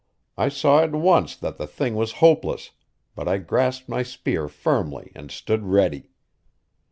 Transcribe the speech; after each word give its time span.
I 0.35 0.49
saw 0.49 0.81
at 0.83 0.93
once 0.93 1.35
that 1.35 1.57
the 1.57 1.67
thing 1.67 1.93
was 1.93 2.13
hopeless, 2.25 2.71
but 3.13 3.27
I 3.27 3.37
grasped 3.37 3.87
my 3.87 4.01
spear 4.01 4.47
firmly 4.47 5.11
and 5.13 5.29
stood 5.29 5.63
ready. 5.63 6.09